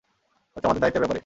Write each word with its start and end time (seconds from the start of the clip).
হয়তো 0.53 0.65
আমাদের 0.67 0.81
দায়িত্তের 0.81 1.01
ব্যাপারে। 1.01 1.19